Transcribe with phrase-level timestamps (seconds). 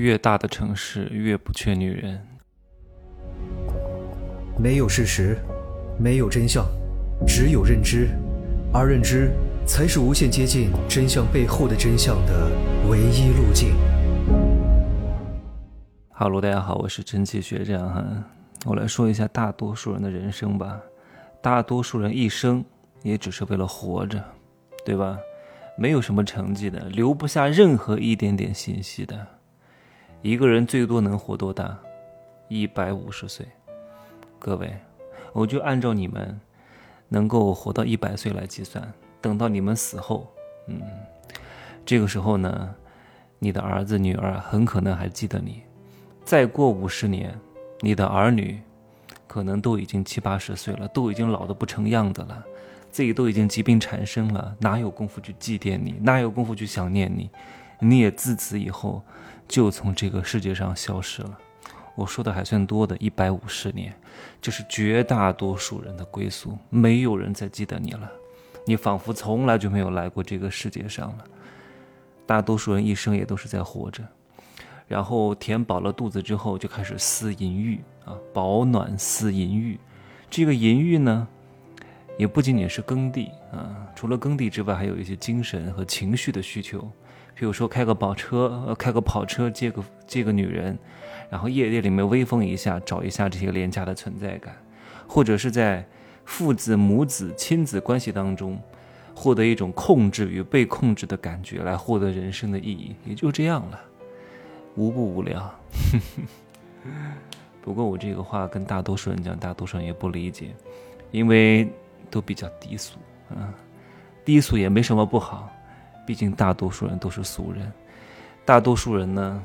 [0.00, 2.18] 越大的城市越不缺女人。
[4.58, 5.36] 没有事实，
[5.98, 6.64] 没有真相，
[7.26, 8.08] 只有认知，
[8.72, 9.30] 而认知
[9.66, 12.50] 才是无限接近真相背后的真相的
[12.88, 13.74] 唯一路径。
[16.08, 18.24] 哈喽，大家好，我是蒸汽学长哈，
[18.64, 20.80] 我来说一下大多数人的人生吧。
[21.42, 22.64] 大多数人一生
[23.02, 24.22] 也只是为了活着，
[24.82, 25.18] 对吧？
[25.76, 29.26] 没有什么成绩的，留不下任何一点点信息的。
[30.22, 31.78] 一个人最多能活多大？
[32.48, 33.46] 一百五十岁。
[34.38, 34.70] 各位，
[35.32, 36.38] 我就按照你们
[37.08, 38.92] 能够活到一百岁来计算。
[39.22, 40.30] 等到你们死后，
[40.66, 40.82] 嗯，
[41.86, 42.74] 这个时候呢，
[43.38, 45.62] 你的儿子女儿很可能还记得你。
[46.22, 47.34] 再过五十年，
[47.80, 48.60] 你的儿女
[49.26, 52.44] 可能都已经七八十岁了，都已经老得不成样子了。
[52.90, 55.94] 自己都已经疾病缠身了，哪有功夫去祭奠你？
[56.02, 57.30] 哪有功夫去想念你？
[57.78, 59.02] 你也自此以后
[59.50, 61.36] 就从这个世界上消失了。
[61.96, 63.92] 我说的还算多的，一百五十年，
[64.40, 68.08] 这是绝大多数人的归宿，没有人再记得你了。
[68.64, 71.24] 你仿佛从来就没有来过这个世界上了。
[72.26, 74.04] 大多数人一生也都是在活着，
[74.86, 79.76] 然后填饱了肚子之后就开始思淫欲啊，保暖思淫欲。
[80.30, 81.26] 这个淫欲呢？
[82.16, 86.88] 也不仅仅是耕地啊，除了耕地之外，还有一些精神和情绪的需求，
[87.40, 90.78] 比如说开个跑车，开个跑车接个接个女人，
[91.30, 94.54] 然后夜店里面威风一下，找一下这些廉价的存在感，
[95.06, 95.82] 或者是在
[96.26, 98.60] 父子、母子、亲子关系当中
[99.14, 103.80] 获得一种控制与被控制的感觉，来获得人生的意义，也就这样了，
[104.74, 105.50] 无不无聊。
[107.62, 110.54] 不过我这个话跟大多数人讲，大多数人也不理解，
[111.10, 111.66] 因为。
[112.12, 113.54] 都比较低俗，啊，
[114.24, 115.48] 低俗也没什么不好，
[116.10, 117.72] 毕竟大多数人都是俗人，
[118.44, 119.40] 大多数人呢，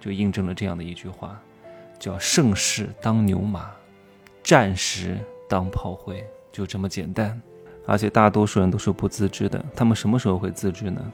[0.00, 1.38] 就印证了这样的一句话，
[1.98, 3.70] 叫盛世当牛马，
[4.42, 7.38] 战时当炮灰，就这么简单。
[7.86, 11.04] 而且大多数人都是不自知的，他们什么时候会自知呢？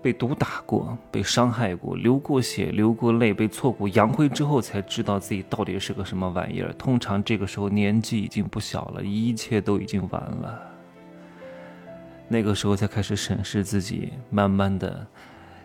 [0.00, 6.72] 被毒打过，被伤害过，流过血，流过泪，被挫骨扬灰之后，才知道自己到底是个什么玩意儿。
[6.74, 10.62] 通常这个时候年纪已经不小了，一切都已经完了。
[12.28, 15.06] 那个时候才开始审视自己，慢慢的，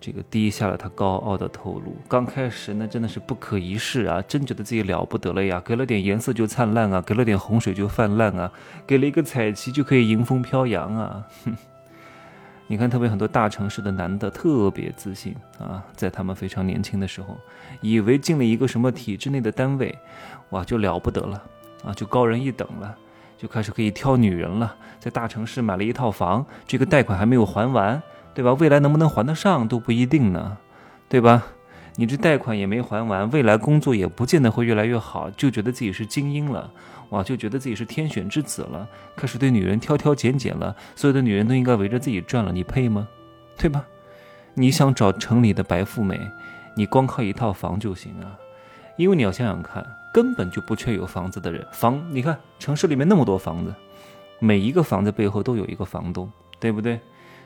[0.00, 1.96] 这个低下了他高傲的头颅。
[2.08, 8.52] 刚开始那真的是不可一世啊，真觉得自己了不得了呀，给了点颜色就灿烂啊， 给了点洪水就泛滥啊，
[8.86, 11.56] 给了一个彩旗就可以迎风飘扬啊，哼。
[12.66, 17.36] 你看，特别很多大城市的男的特别自信啊，在他们非常年轻的时候，
[17.82, 19.94] 以为进了一个什么体制内的单位，
[20.48, 21.42] 哇，就了不得了
[21.84, 22.96] 啊，就高人一等了，
[23.44, 24.74] 就开始可以挑女人了。
[24.98, 28.54] 在大城市买了一套房，这个贷款还没有还完，对吧？
[28.54, 30.56] 未来能不能还得上都不一定呢，
[31.10, 31.44] 对吧？
[31.96, 36.70] 你这贷款也没还完，未来工作也不见得会越来越好，就觉得自己是精英了。
[37.10, 43.06] 哇，就觉得自己是天选之子了，开始对女人挑挑拣拣了，所有的女人都应该围着自己转了，你配吗？
[43.58, 43.84] 对吧？
[44.54, 46.18] 你想找城里的白富美，
[46.74, 48.40] 你光靠一套房就行啊？
[48.96, 49.84] 因为你要想想看，
[50.14, 51.66] 根本就不缺有房子的人。
[51.72, 53.74] 房，你看城市里面那么多房子，
[54.38, 56.30] 每一个房子背后都有一个房东，
[56.60, 57.00] 对不对？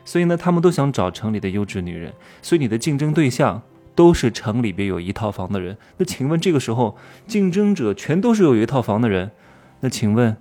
[0.05, 2.12] 所以呢，他们都想找城里的优质女人，
[2.43, 3.62] 所以你的竞争对象。
[3.95, 6.97] 都是城里边有一套房的人，那请问这个时候
[7.27, 9.33] 竞争者全都是有一套房的人，
[9.81, 10.37] 那请问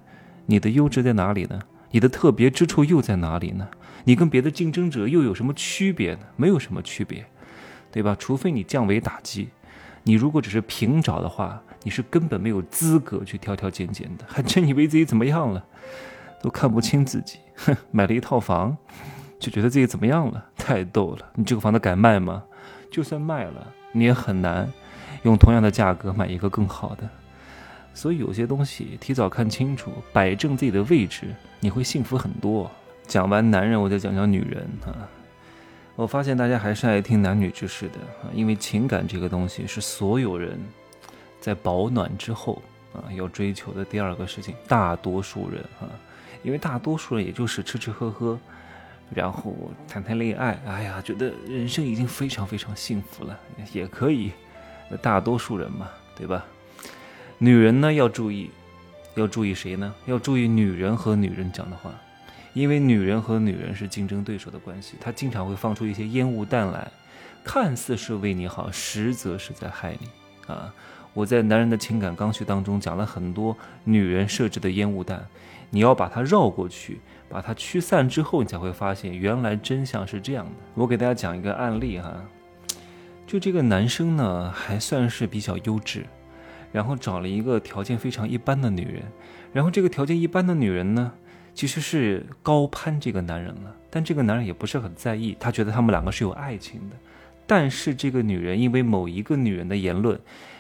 [0.46, 1.60] 你的优质在哪里呢？
[1.90, 3.68] 你的特别之处又在哪里呢？
[4.04, 6.20] 你跟别的竞争者又有什么区别呢？
[6.36, 7.26] 没有什么区别，
[7.92, 8.16] 对吧？
[8.20, 9.50] 除非你降维打击，
[10.04, 15.66] 你如果只是平找的话，你是根本没有资格去挑挑拣拣的，还真以为自己怎么样了，
[16.42, 18.76] 都看不清自己，哼，买了一套房
[19.40, 21.26] 就觉得自己怎么样了，太逗了！
[21.36, 22.44] 你这个房子敢卖吗？
[22.92, 24.70] 就算卖了，你也很难
[25.24, 27.10] 用同样的价格买一个更好的。
[27.94, 32.70] 所以有些东西提早看清楚，摆正自己的位置，你会幸福很多。
[33.06, 35.08] 讲完男人，我再讲讲女人啊。
[35.96, 40.60] 我发现大家还是爱听男女之事的啊，因为情感这个东西是所有人
[41.48, 42.62] 在保暖之后
[42.92, 44.54] 啊要追求的第二个事情。
[44.68, 45.88] 大多数人啊，
[46.44, 48.38] 因为大多数人也就是吃吃喝喝。
[49.16, 49.56] 然后
[49.88, 53.40] 谈谈恋爱，哎呀，觉得人生已经非常非常幸福了，
[53.72, 54.34] 也可以。
[55.02, 56.44] 大多数人嘛，对吧？
[57.38, 58.52] 女人呢要注意，
[59.16, 59.96] 要注意谁呢？
[60.08, 61.90] 要注意女人和女人讲的话，
[62.52, 66.92] 因为女人和女人是竞争对手的关系，她经常会放出一些烟雾弹来，
[67.46, 70.10] 看似是为你好，实则是在害你
[70.54, 70.74] 啊！
[71.18, 75.26] 我在《男人的情感刚需》当中讲了很多女人设置的烟雾弹，
[75.72, 77.00] 你要把它绕过去。
[77.28, 80.52] 把它驱散之后，你才会发现原来真相是这样的。
[80.76, 82.16] 我给大家讲一个案例哈，
[83.26, 86.06] 就这个男生呢，还算是比较优质，
[86.72, 89.02] 然后找了一个条件非常一般的女人，
[89.52, 91.12] 然后这个条件一般的女人呢，
[91.56, 96.96] 其实是高攀这个男人了，但这个男人也不是很在意，他觉得他们两个是有爱情的，
[97.48, 100.18] 但是这个女人因为某一个女人的言论，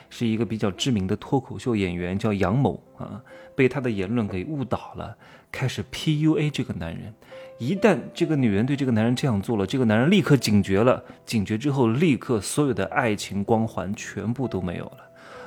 [0.10, 3.22] 是一个比较知名的脱口秀演员叫杨某啊，
[3.56, 5.18] 被他的言论给误导了，
[5.52, 7.14] 开始 PUA 这个男人。
[7.60, 11.04] 一旦这个女人对这个男人这样做了，这个男人立刻警觉了。
[11.26, 14.98] 警觉之后，立刻所有的爱情光环全部都没有了。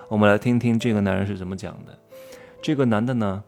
[0.09, 1.97] 我们来听听这个男人是怎么讲的。
[2.61, 3.43] 这个男的呢，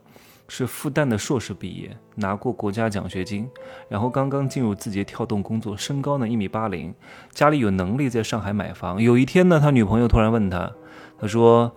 [0.55, 3.49] 是复旦的硕士毕业，拿过国家奖学金，
[3.89, 6.95] 然后刚刚进入字节跳动工作，身高呢一米八零，
[7.31, 9.01] 家里有能力在上海买房。
[9.01, 10.71] 有一天呢，他女朋友突然问他，
[11.19, 11.75] 他说：“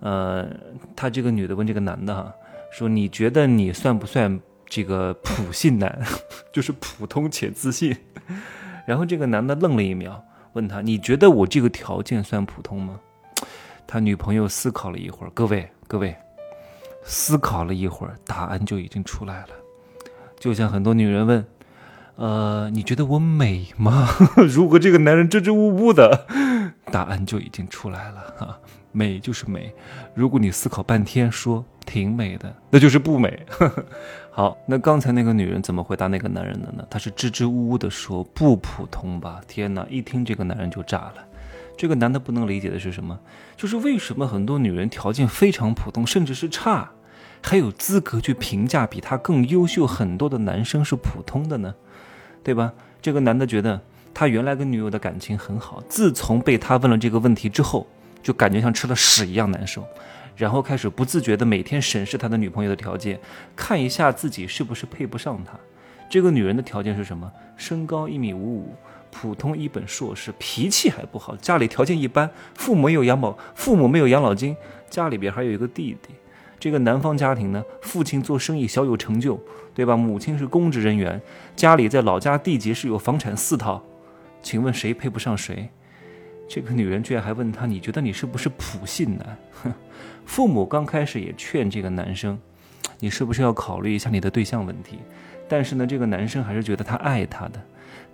[0.00, 0.46] 呃，
[0.94, 2.30] 他这个女的问这个男的哈，
[2.70, 4.38] 说你觉得你算不算？”
[4.70, 5.98] 这个普信男，
[6.52, 7.96] 就是普通且自信。
[8.86, 10.22] 然后这个男的愣了一秒，
[10.52, 13.00] 问他：“你觉得我这个条件算普通吗？”
[13.88, 16.14] 他女朋友思考了一会儿，各位各位，
[17.08, 19.48] 思考了一会儿，答案就已经出来了。
[20.38, 21.44] 就像很多女人问
[22.16, 24.06] ：“呃，你觉得我美吗？”
[24.46, 26.26] 如果这个男人支支吾吾的，
[26.92, 28.58] 答案就已经出来了哈。
[28.92, 29.74] 美就是美，
[30.14, 33.46] 如果你思考半天说挺美的，那就是不美。
[34.30, 36.84] 好，那刚才那个女人怎么回答那个男人的呢？
[36.90, 39.40] 她是支支吾吾的说不普通吧？
[39.48, 41.14] 天哪，一听这个男人就炸了。
[41.76, 43.18] 这个男的不能理解的是什么？
[43.56, 46.90] 就是为什么很多女人条件非常普通，甚至是差，
[47.42, 51.74] 还有资格去评价比他更优秀很多的男生是普通的呢？
[52.42, 52.72] 对吧？
[53.00, 53.80] 这个男的觉得
[54.12, 57.86] 他原来跟女友的感情很好，自从被他问了这个问题之后。
[58.20, 59.82] 就感觉像吃了屎一样难受，
[60.36, 63.18] 然后开始不自觉的每天审视他的女朋友的条件，
[63.54, 65.52] 看一下自己是不是配不上他。
[66.10, 67.30] 这个女人的条件是什么？
[67.56, 68.74] 身高一米五五，
[69.12, 74.54] 普通一本硕士，脾气还不好，家里条件一般，父母有养保，父母没有养老金，
[74.90, 76.12] 家里边还有一个弟弟。
[76.58, 79.38] 这个男方家庭呢，父亲做生意小有成就，
[79.74, 79.96] 对吧？
[79.96, 81.20] 母亲是公职人员，
[81.54, 83.82] 家里在老家地级市有房产四套。
[84.42, 85.68] 请问谁配不上谁？
[86.48, 89.72] 这个女人居然还问他：“你觉得你是不是普信男？”哼，
[90.24, 92.38] 父母刚开始也劝这个男生
[92.98, 94.98] ：“你是不是要考虑一下你的对象问题？”
[95.46, 97.60] 但是呢，这个男生还是觉得他爱她的，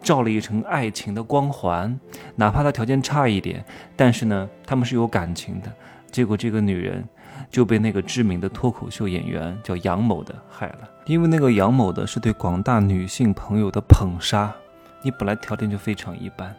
[0.03, 1.99] 照了一层爱情的光环，
[2.37, 3.65] 哪怕他条件差一点，
[3.97, 5.73] 但是呢，他们是有感情的。
[6.11, 7.05] 结果这个女人
[7.51, 14.53] 就被那个知名的脱口秀演员叫杨某的害了，因为那个杨某的是对广大女性朋友的捧杀，
[15.03, 16.55] 你本来条件就非常一般。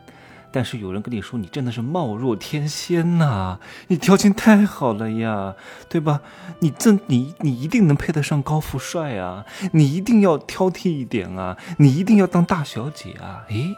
[0.52, 5.54] 但是有人跟你说你真的是貌若天仙呐，你条件太好了呀，
[5.90, 6.22] 对吧？
[6.60, 13.44] 你这你你一定能配得上高富帅啊，你一定要挑剔一点啊，你一定要当大小姐啊！
[13.50, 13.76] 诶，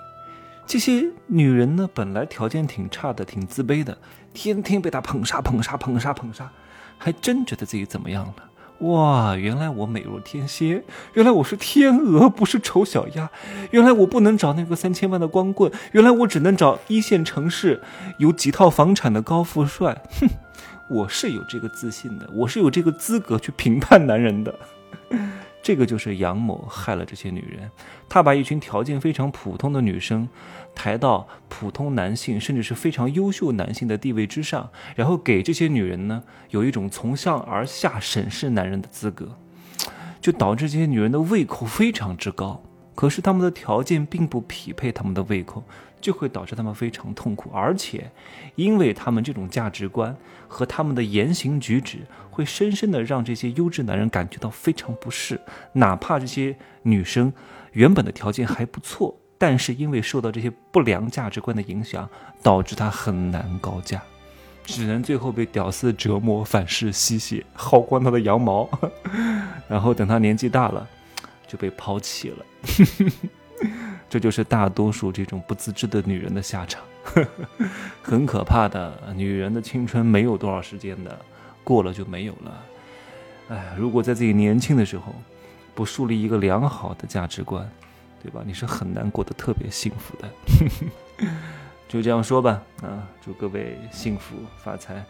[0.67, 3.97] 这些女人呢，本来条件挺差的，挺自卑的，
[4.35, 6.51] 天天被他捧杀捧杀捧杀捧杀，
[6.97, 8.35] 还真觉得自己怎么样了。
[8.79, 10.83] 哇，原来我美若天仙，
[11.13, 13.27] 原来我是天鹅，不是丑小鸭，
[13.71, 17.81] 原来我不能找那个三千万的光棍，原来我只能找一线城市
[18.19, 19.99] 有几套房产的高富帅。
[20.19, 20.29] 哼，
[20.89, 24.53] 我是有这个自信的，我是有这个资格去评判男人的。
[25.63, 27.69] 这个就是杨某害了这些女人，
[28.07, 30.29] 他把一群条件非常普通的女生
[30.77, 39.35] 抬到普通男性甚至是非常优秀男性的地位之上，然后给这些女人呢有一种从上而下审视男人的资格，
[40.21, 42.61] 就导致这些女人的胃口非常之高。
[42.93, 45.63] 可是他们的条件并不匹配他们的胃口，
[45.99, 48.11] 就会导致他们非常痛苦，而且，
[48.55, 50.15] 因为他们这种价值观
[50.47, 51.99] 和他们的言行举止，
[52.31, 55.39] 会深深的让这些优质男人感觉到非常不适。
[55.73, 57.33] 哪怕这些女生
[57.73, 62.09] 原本的条件还不错，但是因为受到这些不良价值观的影响，
[62.41, 64.01] 导致她很难高价，
[64.63, 68.69] 只能最后被屌丝折磨、反噬、吸血、薅光她的羊毛，
[69.67, 70.87] 然后等她年纪大了。
[71.49, 72.45] 就被抛弃了，
[74.09, 76.83] 这就是大多数这种不自知的女人的下场，
[78.03, 79.01] 很可怕的。
[79.15, 81.17] 女人的青春没有多少时间的，
[81.63, 82.63] 过了就没有了。
[83.47, 85.15] 哎，如果在自己年轻的时候
[85.73, 87.65] 不树立一个良好的价值观，
[88.21, 88.43] 对吧？
[88.45, 90.29] 你是很难过得特别幸福的。
[91.87, 95.03] 就这样说吧，啊，祝各位幸福发财，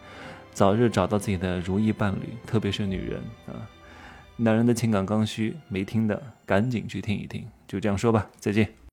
[0.52, 3.66] 早日找到自己的如意伴侣，特别是女人啊。
[4.36, 7.44] 男人的情感刚需，没听的赶紧去听一听。
[7.66, 8.78] 就这样说吧，再见。